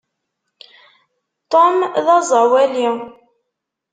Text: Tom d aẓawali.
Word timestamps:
Tom 1.51 1.75
d 2.05 2.07
aẓawali. 2.15 2.87